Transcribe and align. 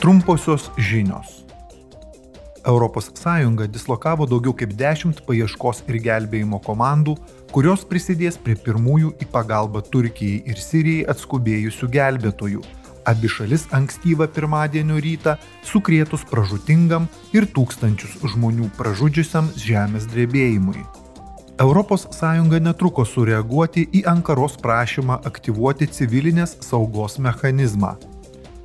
Trumposios 0.00 0.70
žinios. 0.78 1.44
ES 2.64 3.68
dislokavo 3.68 4.26
daugiau 4.26 4.54
kaip 4.56 4.72
10 4.72 5.18
paieškos 5.26 5.82
ir 5.88 5.98
gelbėjimo 6.00 6.56
komandų, 6.64 7.18
kurios 7.52 7.84
prisidės 7.84 8.38
prie 8.40 8.54
pirmųjų 8.56 9.10
į 9.20 9.26
pagalbą 9.28 9.82
Turkijai 9.92 10.40
ir 10.48 10.56
Sirijai 10.56 11.04
atskubėjusių 11.04 11.88
gelbėtojų. 11.92 12.62
Abi 13.04 13.28
šalis 13.28 13.66
ankstyvą 13.76 14.30
pirmadienio 14.32 14.96
rytą 15.04 15.34
sukrėtus 15.68 16.24
pražutingam 16.30 17.08
ir 17.36 17.44
tūkstančius 17.44 18.16
žmonių 18.24 18.70
pražudžiusiam 18.78 19.52
žemės 19.52 20.08
drebėjimui. 20.08 20.80
ES 21.60 22.60
netruko 22.64 23.04
sureaguoti 23.04 23.84
į 23.92 24.06
Ankaros 24.08 24.56
prašymą 24.56 25.20
aktyvuoti 25.28 25.92
civilinės 25.92 26.56
saugos 26.64 27.18
mechanizmą. 27.18 27.98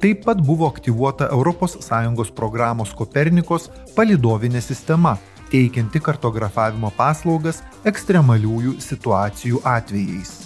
Taip 0.06 0.20
pat 0.22 0.42
buvo 0.46 0.68
aktyvuota 0.68 1.32
ES 1.34 2.32
programos 2.38 2.92
Kopernikos 2.94 3.72
palidovinė 3.96 4.62
sistema, 4.62 5.16
teikianti 5.50 5.98
kartografavimo 5.98 6.92
paslaugas 6.94 7.64
ekstremaliųjų 7.90 8.76
situacijų 8.86 9.64
atvejais. 9.66 10.46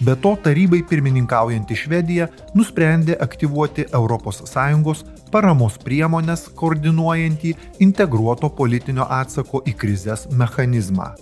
Be 0.00 0.16
to, 0.16 0.32
tarybai 0.40 0.80
pirmininkaujanti 0.88 1.76
Švedija 1.76 2.30
nusprendė 2.54 3.20
aktyvuoti 3.20 3.84
ES 3.84 5.04
paramos 5.30 5.76
priemonės 5.84 6.48
koordinuojantį 6.56 7.54
integruoto 7.80 8.48
politinio 8.48 9.04
atsako 9.10 9.60
į 9.66 9.76
krizės 9.76 10.24
mechanizmą. 10.32 11.12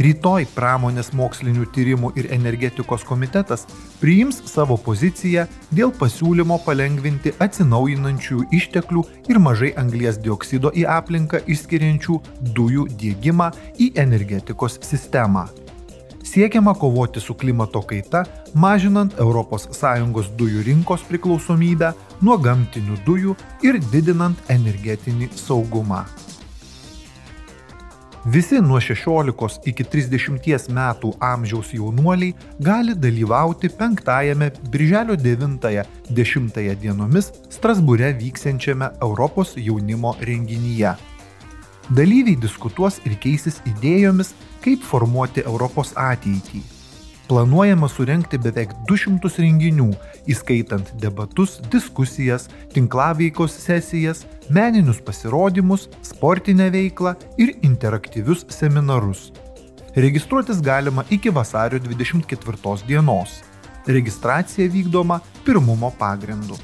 Rytoj 0.00 0.46
pramonės 0.54 1.10
mokslinių 1.12 1.66
tyrimų 1.74 2.14
ir 2.16 2.30
energetikos 2.32 3.02
komitetas 3.04 3.66
priims 4.00 4.38
savo 4.48 4.78
poziciją 4.80 5.42
dėl 5.76 5.92
pasiūlymo 5.92 6.56
palengvinti 6.64 7.34
atsinaujinančių 7.44 8.46
išteklių 8.56 9.02
ir 9.28 9.40
mažai 9.44 9.74
anglies 9.82 10.16
dioksido 10.24 10.72
į 10.72 10.86
aplinką 10.88 11.42
išskiriančių 11.44 12.16
dujų 12.56 12.86
dėgymą 13.02 13.50
į 13.76 13.90
energetikos 14.00 14.78
sistemą. 14.88 15.50
Siekiama 16.24 16.72
kovoti 16.80 17.20
su 17.20 17.36
klimato 17.36 17.84
kaita, 17.84 18.24
mažinant 18.54 19.20
ES 19.20 20.32
dujų 20.40 20.64
rinkos 20.70 21.04
priklausomybę 21.12 21.92
nuo 22.24 22.40
gamtinių 22.40 22.96
dujų 23.04 23.36
ir 23.68 23.82
didinant 23.92 24.38
energetinį 24.48 25.28
saugumą. 25.36 26.06
Visi 28.24 28.60
nuo 28.60 28.76
16 28.76 29.62
iki 29.64 29.84
30 29.84 30.66
metų 30.76 31.14
amžiaus 31.24 31.70
jaunuoliai 31.72 32.34
gali 32.60 32.92
dalyvauti 32.92 33.70
penktajame 33.72 34.50
Birželio 34.68 35.14
9-10 35.16 36.74
dienomis 36.82 37.30
Strasbūre 37.48 38.10
vyksiančiame 38.18 38.90
Europos 39.00 39.54
jaunimo 39.56 40.12
renginyje. 40.20 40.92
Dalyviai 41.88 42.36
diskutuos 42.36 43.00
ir 43.08 43.16
keisis 43.16 43.62
idėjomis, 43.64 44.34
kaip 44.60 44.84
formuoti 44.84 45.40
Europos 45.46 45.94
ateitį 45.96 46.79
planuojama 47.30 47.86
surenkti 47.88 48.38
beveik 48.42 48.72
200 48.88 49.30
renginių, 49.44 49.92
įskaitant 50.32 50.88
debatus, 50.98 51.60
diskusijas, 51.70 52.48
tinklaveikos 52.74 53.54
sesijas, 53.54 54.24
meninius 54.50 54.98
pasirodymus, 55.06 55.86
sportinę 56.02 56.66
veiklą 56.74 57.14
ir 57.38 57.54
interaktyvius 57.62 58.42
seminarus. 58.50 59.28
Registruotis 59.94 60.58
galima 60.62 61.06
iki 61.10 61.30
vasario 61.30 61.78
24 61.78 62.76
dienos. 62.88 63.40
Registracija 63.86 64.66
vykdoma 64.70 65.20
pirmumo 65.46 65.92
pagrindu. 65.98 66.58